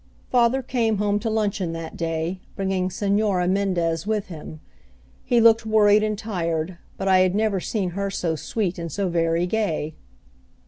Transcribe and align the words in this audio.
Father 0.31 0.63
came 0.63 0.97
home 0.97 1.19
to 1.19 1.29
luncheon 1.29 1.73
that 1.73 1.95
day, 1.95 2.39
bringing 2.55 2.89
Señora 2.89 3.47
Mendez 3.47 4.07
with 4.07 4.29
him. 4.29 4.59
He 5.23 5.39
looked 5.39 5.63
worried 5.63 6.01
and 6.01 6.17
tired, 6.17 6.79
but 6.97 7.07
I 7.07 7.19
had 7.19 7.35
never 7.35 7.59
seen 7.59 7.91
her 7.91 8.09
so 8.09 8.35
sweet, 8.35 8.79
and 8.79 8.91
so 8.91 9.09
very 9.09 9.45
gay. 9.45 9.93